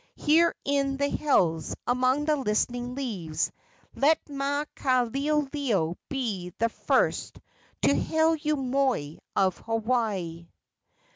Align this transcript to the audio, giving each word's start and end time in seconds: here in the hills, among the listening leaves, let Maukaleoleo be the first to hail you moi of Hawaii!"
here 0.15 0.55
in 0.65 0.97
the 0.97 1.07
hills, 1.09 1.75
among 1.85 2.25
the 2.25 2.35
listening 2.35 2.95
leaves, 2.95 3.51
let 3.93 4.17
Maukaleoleo 4.25 5.95
be 6.09 6.51
the 6.57 6.69
first 6.69 7.39
to 7.83 7.93
hail 7.93 8.35
you 8.35 8.55
moi 8.55 9.17
of 9.35 9.59
Hawaii!" 9.59 10.47